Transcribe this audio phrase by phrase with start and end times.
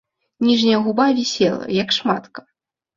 [0.47, 2.51] Ніжняя губа вісела, як шматка.